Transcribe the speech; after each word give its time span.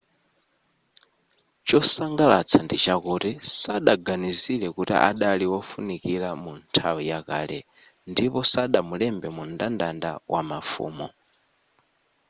chosangalatsa 1.67 2.57
ndichakuti 2.65 3.31
sadaganizire 3.59 4.67
kuti 4.75 4.93
adali 5.09 5.45
wofunikira 5.53 6.29
mu 6.43 6.51
nthawi 6.61 7.03
ya 7.11 7.19
kale 7.29 7.59
ndipo 8.11 8.39
sadamulembe 8.51 9.27
mu 9.37 9.43
mndandanda 9.49 10.11
wamafumu 10.33 11.07